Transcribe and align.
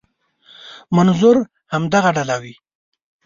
منظور 0.95 1.37
همدغه 1.73 2.09
ډله 2.17 2.35
وي. 2.41 2.55